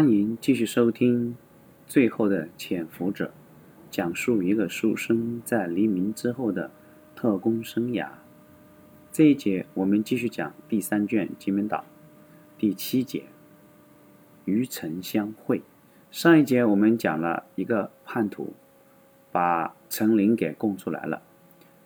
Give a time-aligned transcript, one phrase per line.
[0.00, 1.32] 欢迎继续收听
[1.86, 3.26] 《最后的潜伏者》，
[3.90, 6.70] 讲述一个书生在黎明之后的
[7.14, 8.08] 特工生涯。
[9.12, 11.80] 这一节我们继续讲第三卷《金门岛》
[12.58, 13.24] 第七节
[14.46, 15.60] “与陈相会”。
[16.10, 18.54] 上一节我们讲了一个叛徒
[19.30, 21.20] 把陈琳给供出来了，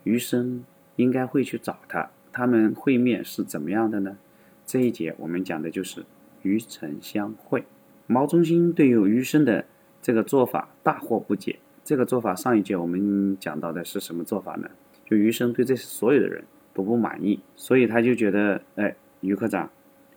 [0.04, 4.16] 余生应该会去找他，他们会面是怎么样的呢？
[4.64, 6.04] 这一节我们讲的就是
[6.42, 7.64] 与陈相会。
[8.06, 9.64] 毛中心对于余生的
[10.02, 11.58] 这个做法大惑不解。
[11.84, 14.70] 这个做法上一节我们讲到的是什么做法呢？
[15.04, 19.70] 就余生对这所有的人都不满意，所以他就觉得，哎，余科长，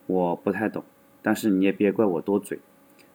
[0.06, 0.82] 我不太懂，
[1.20, 2.58] 但是你也别怪我多嘴。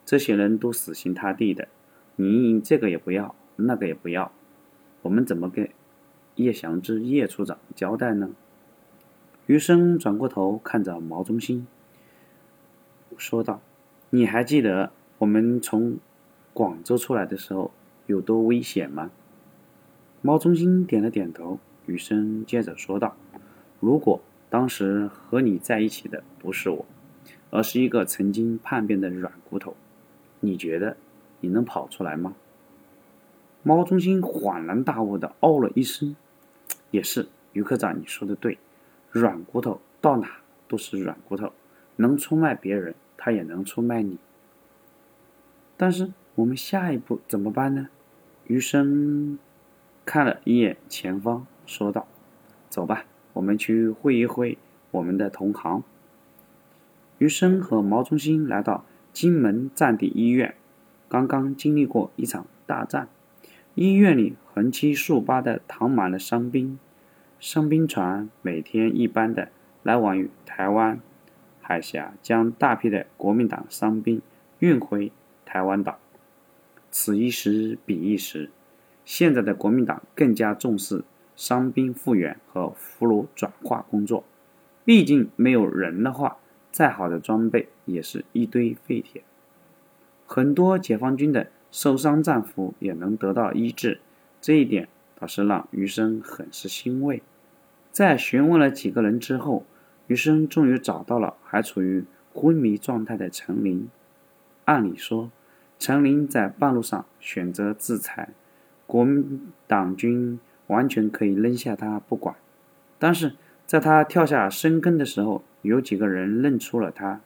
[0.06, 1.68] 这些人都死心塌地的，
[2.16, 4.32] 你这个也不要，那个也不要，
[5.02, 5.72] 我们怎么给
[6.36, 8.30] 叶祥之叶处长交代呢？
[9.48, 11.66] 余生转过头看着毛中心，
[13.18, 13.62] 说道。
[14.16, 15.98] 你还记得我们从
[16.54, 17.72] 广州出来的时候
[18.06, 19.10] 有多危险吗？
[20.22, 21.58] 猫中心点了点头。
[21.88, 23.18] 雨生接着说道
[23.82, 26.86] ：“如果当时和你在一起的不是我，
[27.50, 29.76] 而是一个曾经叛变的软骨头，
[30.42, 30.96] 你觉得
[31.40, 32.36] 你能跑出来吗？”
[33.64, 36.16] 猫中心恍然大悟的哦了一声
[36.92, 38.60] ：“也是，于科长，你说的对，
[39.10, 41.52] 软骨头到哪都是软骨头，
[41.96, 42.94] 能出卖别人。”
[43.26, 44.18] 他也能出卖你，
[45.78, 47.88] 但是我们下一步怎么办呢？
[48.48, 49.40] 余生
[50.04, 52.06] 看了一眼前方，说道
[52.68, 54.58] ：“走吧，我们去会一会
[54.92, 55.86] 我们的同行。”
[57.18, 60.56] 余生和毛中心来到金门战地医院，
[61.08, 63.08] 刚刚经历过一场大战，
[63.74, 66.78] 医院里横七竖八的躺满了伤兵，
[67.40, 69.48] 伤兵船每天一班的
[69.82, 71.00] 来往于台湾。
[71.66, 74.22] 海峡将大批的国民党伤兵
[74.60, 75.14] 运回
[75.46, 75.98] 台湾岛，
[76.92, 78.52] 此一时彼一时。
[79.06, 81.06] 现在的国民党更加重视
[81.38, 84.26] 伤兵复员和俘虏转化工作，
[84.84, 86.38] 毕竟没有人的话，
[86.70, 89.24] 再好的装备也是一堆废铁。
[90.26, 94.02] 很多解放军的受伤战俘也能得到医治，
[94.42, 97.24] 这一点倒是让余生很是欣慰。
[97.92, 99.66] 在询问了几个人之后。
[100.08, 102.04] 余生终于找到了还处于
[102.34, 103.90] 昏迷状态的陈琳。
[104.66, 105.32] 按理说，
[105.80, 108.30] 陈琳在半路上选择自裁，
[108.86, 112.36] 国民党军完全可以扔下他不管。
[112.98, 113.34] 但是，
[113.66, 117.22] 在他跳下深坑的时候，有几个人认出了他，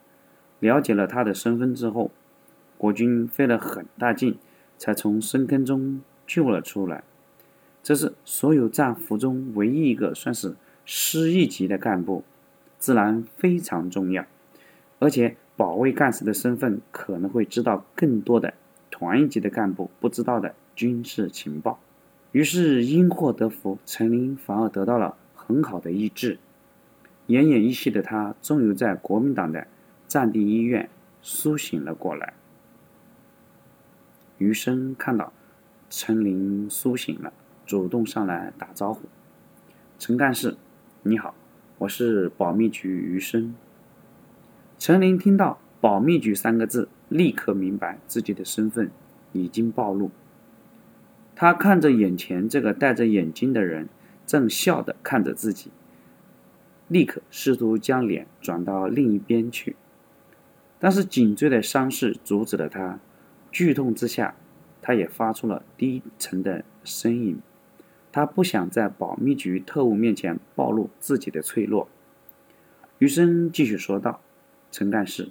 [0.60, 2.10] 了解了他的身份之后，
[2.76, 4.38] 国军费了很大劲，
[4.76, 7.04] 才从深坑中救了出来。
[7.82, 12.24] 这是所有战俘中唯一一个算是师一级的干部。
[12.88, 14.24] 自然非常重要，
[14.98, 18.54] 而且保卫干事的身份可能会知道更多的
[18.90, 21.78] 团一级的干部不知道的军事情报。
[22.32, 26.38] 于是因祸得福，陈林反而得到了很好的医治。
[27.26, 29.66] 奄奄一息的他，终于在国民党的
[30.06, 30.88] 战地医院
[31.20, 32.32] 苏醒了过来。
[34.38, 35.30] 余生看到
[35.90, 37.34] 陈琳苏醒了，
[37.66, 39.02] 主动上来打招呼
[40.00, 40.56] ：“陈干事，
[41.02, 41.34] 你好。”
[41.78, 43.54] 我是保密局余生。
[44.80, 48.90] 陈琳听到“保密局”三个字，立刻明白自己的身份
[49.32, 50.10] 已经暴露。
[51.36, 53.88] 他看着眼前这个戴着眼镜的人，
[54.26, 55.70] 正笑的看着自己，
[56.88, 59.76] 立刻试图将脸转到另一边去，
[60.80, 62.98] 但是颈椎的伤势阻止了他。
[63.52, 64.34] 剧痛之下，
[64.82, 67.38] 他也发出了低沉的呻吟。
[68.18, 71.88] 他不想在保密局特务面前暴露自己的脆弱。
[72.98, 74.20] 余生继续说道
[74.72, 75.30] ：“陈干事，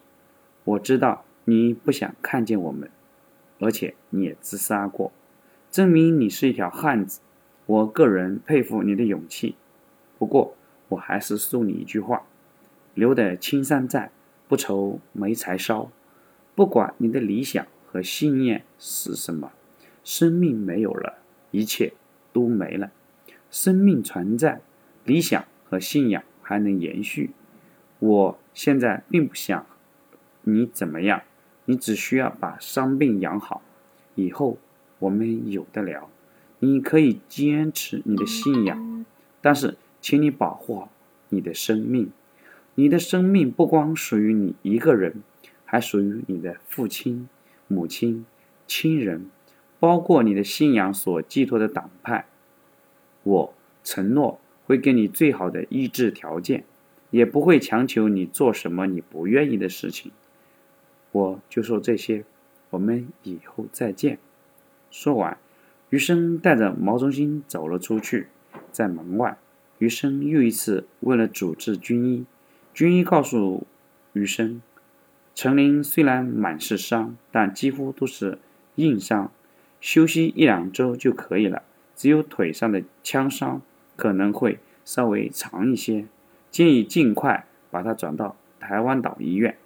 [0.63, 2.89] 我知道你不想看见我们，
[3.59, 5.11] 而且你也自杀过，
[5.69, 7.19] 证明你是一条汉子。
[7.65, 9.57] 我个人佩服你的勇气。
[10.17, 10.55] 不过，
[10.87, 12.23] 我还是送你一句话：
[12.93, 14.11] 留得青山在，
[14.47, 15.91] 不愁没柴烧。
[16.55, 19.51] 不管你的理想和信念是什么，
[20.05, 21.17] 生命没有了，
[21.51, 21.91] 一切。”
[22.37, 22.91] 都没了，
[23.49, 24.61] 生命存在，
[25.05, 27.31] 理想和信仰还能延续。
[27.97, 29.65] 我现在并不想
[30.43, 31.23] 你怎么样，
[31.65, 33.63] 你只需要把伤病养好，
[34.13, 34.59] 以后
[34.99, 36.11] 我们有的聊。
[36.59, 39.03] 你可以坚持你的信仰，
[39.41, 40.91] 但是请你保护好
[41.29, 42.11] 你的生命。
[42.75, 45.23] 你的生命不光属于你一个人，
[45.65, 47.27] 还属于你的父亲、
[47.67, 48.27] 母亲、
[48.67, 49.31] 亲人。
[49.79, 52.25] 包括你的信仰所寄托的党派，
[53.23, 53.53] 我
[53.83, 56.63] 承诺会给你最好的医治条件，
[57.11, 60.11] 也不会强求你做什么你不愿意的事情。
[61.11, 62.25] 我就说这些，
[62.71, 64.19] 我们以后再见。
[64.89, 65.37] 说完，
[65.89, 68.27] 余生带着毛中心走了出去。
[68.71, 69.37] 在门外，
[69.77, 72.25] 余生又一次问了主治军医。
[72.73, 73.65] 军医告诉
[74.13, 74.61] 余生，
[75.33, 78.39] 陈林虽然满是伤，但几乎都是
[78.75, 79.31] 硬伤，
[79.79, 81.63] 休息一两周就可以了。
[81.95, 83.61] 只有腿上的枪伤
[83.95, 86.05] 可能会稍微长一些，
[86.51, 89.57] 建议尽快把他转到台湾岛医院。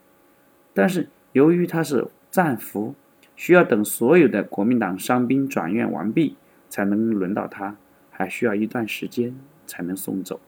[0.74, 2.96] 但是由于他是战俘，
[3.36, 6.38] 需要等所有的国民党伤兵转院完毕，
[6.70, 7.76] 才能轮到他，
[8.10, 9.36] 还需要一段时间
[9.66, 10.40] 才能送走。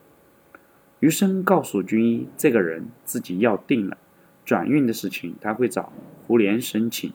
[1.02, 3.98] 余生告诉军医，这个人自己要定了，
[4.46, 5.92] 转运的事情他会找
[6.26, 7.12] 胡琏申请，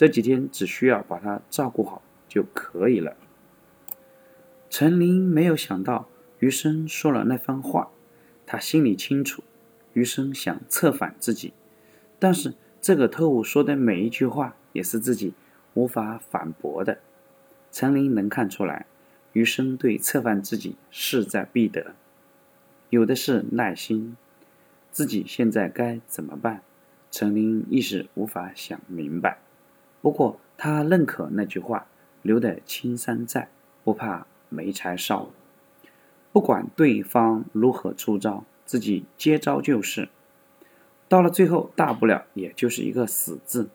[0.00, 3.18] 这几天只需要把他照顾好就可以了。
[4.70, 6.08] 陈琳没有想到
[6.38, 7.90] 余生说了那番话，
[8.46, 9.44] 他心里清楚，
[9.92, 11.52] 余生想策反自己，
[12.18, 15.34] 但是这个特务说的每一句话也是自己
[15.74, 17.00] 无法反驳的。
[17.70, 18.86] 陈琳能看出来，
[19.34, 21.94] 余生对策反自己势在必得。
[22.88, 24.16] 有的是耐心，
[24.90, 26.62] 自己现在该怎么办？
[27.10, 29.40] 陈琳一时无法想明白。
[30.00, 31.86] 不过他认可那句话
[32.22, 33.50] ：“留得青山在，
[33.84, 35.30] 不怕没柴烧。”
[36.32, 40.08] 不管对方如何出招，自己接招就是。
[41.08, 43.68] 到了最后，大不了也就是一个死字。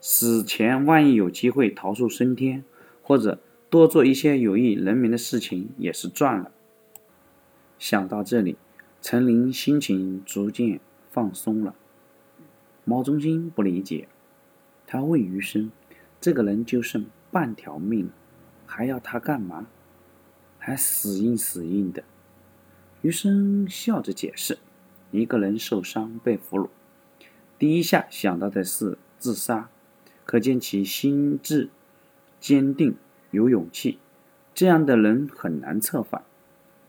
[0.00, 2.64] 死前万一有机会逃出升天，
[3.02, 3.38] 或者
[3.68, 6.50] 多做一些有益人民的事情，也是赚了。
[7.78, 8.56] 想到这里，
[9.02, 10.80] 陈琳心情逐渐
[11.10, 11.74] 放松了。
[12.84, 14.08] 毛中心不理解，
[14.90, 15.70] 他问余生
[16.18, 18.12] ：“这个人就剩半条命了，
[18.64, 19.66] 还要他干嘛？
[20.58, 22.02] 还死硬死硬的。”
[23.02, 24.58] 余生笑着解释
[25.12, 26.70] ：“一个人受伤被俘虏，
[27.58, 29.68] 第一下想到的是自杀，
[30.24, 31.68] 可见其心智
[32.40, 32.96] 坚定，
[33.30, 33.98] 有勇气。
[34.54, 36.24] 这样的人很难策反，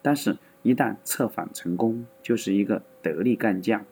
[0.01, 3.85] 但是。”一旦策反成功，就是一个得力干将。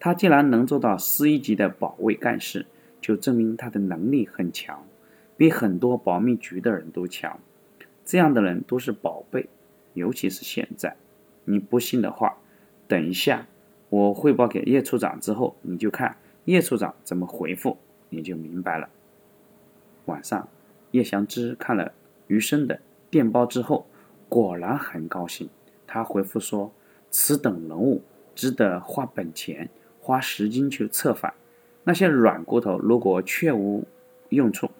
[0.00, 2.64] 他既然能做到司一级的保卫干事，
[3.02, 4.86] 就证明他的能力很强，
[5.36, 7.38] 比很多保密局的人都强。
[8.04, 9.48] 这样的人都是宝贝，
[9.92, 10.96] 尤其是现在。
[11.44, 12.38] 你不信的话，
[12.86, 13.46] 等一下
[13.90, 17.76] 我汇报给叶处长之后，你就看叶处长怎么回复，
[18.08, 18.88] 你就明白了。
[20.06, 20.48] 晚上，
[20.92, 21.92] 叶祥之看了
[22.28, 23.86] 余生的电报之后，
[24.28, 25.48] 果然很高兴。
[25.86, 26.72] 他回复说
[27.10, 28.02] ：“此等人物
[28.34, 29.68] 值得花本钱、
[30.00, 31.34] 花时间去策反。
[31.84, 33.86] 那些软骨头如果确无
[34.28, 34.70] 用处，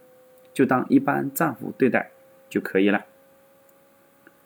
[0.52, 2.10] 就当一般战俘对待
[2.48, 3.06] 就可以了。”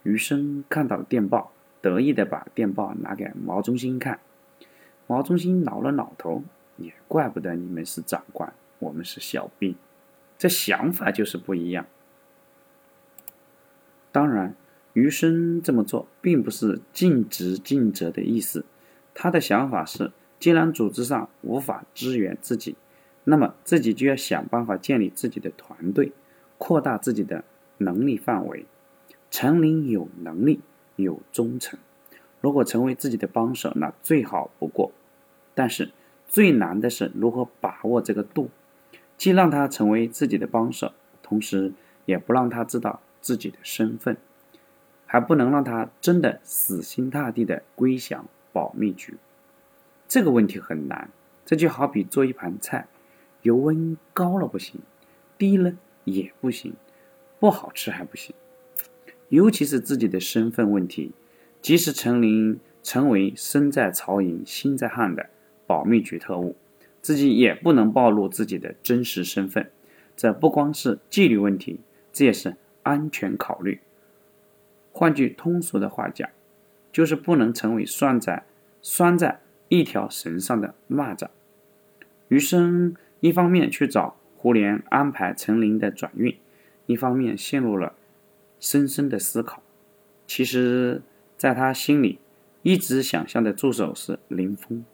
[0.05, 4.21] 余生看到了电报，得意的把电报拿给毛中心看。
[5.07, 6.43] 毛中心挠了挠头
[6.79, 9.77] ：“也怪不得你们是长官，我们是小兵，
[10.39, 11.87] 这想法就是不一样。
[14.13, 14.55] 当然。”
[14.97, 18.65] 余生这么做并不是尽职尽责的意思，
[19.13, 22.77] 他的想法是：既然组织上无法支援自己，
[23.25, 26.13] 那么自己就要想办法建立自己的团队，
[26.59, 27.45] 扩大自己的
[27.79, 28.67] 能力范围。
[29.31, 30.61] 陈琳有能力，
[30.97, 31.79] 有忠诚，
[32.41, 34.93] 如果成为自己的帮手，那最好不过。
[35.55, 35.91] 但是
[36.29, 38.51] 最难的是如何把握这个度，
[39.17, 40.93] 既让他成为自己的帮手，
[41.23, 41.73] 同时
[42.05, 44.17] 也不让他知道自己的身份。
[45.09, 49.17] 还不能让他真的死心塌地的归降保密局，
[50.09, 51.11] 这个问题很难。
[51.45, 52.89] 这就好比做一盘菜，
[53.43, 54.81] 油温高了不行，
[55.39, 55.73] 低了
[56.03, 56.75] 也不行，
[57.39, 58.35] 不好吃还不行。
[59.29, 61.13] 尤其是自己的身份问题，
[61.63, 65.31] 即使陈琳成为身在曹营心在汉的
[65.69, 66.57] 保密局特务，
[67.01, 69.71] 自己也不能暴露自己的真实身份。
[70.17, 71.79] 这不光是纪律问题，
[72.13, 73.81] 这也是安全考虑。
[74.91, 76.29] 换句通俗的话讲，
[76.91, 78.45] 就是不能成为拴在
[78.83, 81.29] 拴在一条绳上的蚂蚱。
[82.29, 86.37] 余生一方面去找胡琏安排陈琳的转运，
[86.87, 87.95] 一方面陷入了
[88.59, 89.63] 深深的思考。
[90.27, 91.03] 其实，
[91.37, 92.19] 在他心里，
[92.63, 94.85] 一直想象的助手是林峰。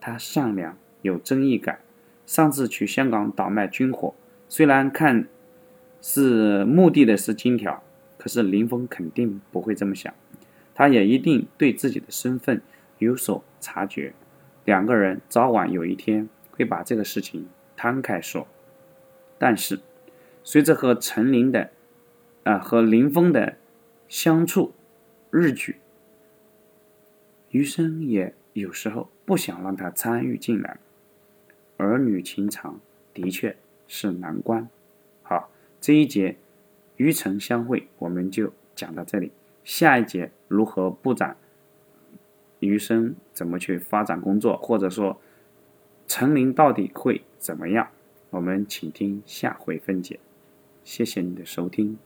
[0.00, 1.80] 他善良，有正义感。
[2.24, 4.14] 上次去香港倒卖军火，
[4.48, 5.26] 虽然看
[6.00, 7.82] 是目的的是金条。
[8.18, 10.12] 可是林峰肯定不会这么想，
[10.74, 12.60] 他也一定对自己的身份
[12.98, 14.12] 有所察觉。
[14.64, 18.46] 两个人早晚有一天会把这个事情摊开说。
[19.38, 19.80] 但是，
[20.42, 21.70] 随着和陈琳的，
[22.44, 23.56] 啊和林峰的
[24.08, 24.72] 相处
[25.30, 25.74] 日久，
[27.50, 30.78] 余生也有时候不想让他参与进来。
[31.76, 32.80] 儿女情长
[33.12, 34.68] 的确是难关。
[35.22, 35.50] 好，
[35.80, 36.36] 这一节
[36.96, 39.30] 与诚相会我们就讲到这里。
[39.62, 41.36] 下一节如何布展
[42.66, 45.20] 余生，怎么去发展工作，或者说
[46.06, 47.88] 陈林到底会怎么样？
[48.30, 50.20] 我们请听下回分解。
[50.84, 51.98] 谢谢你的收听。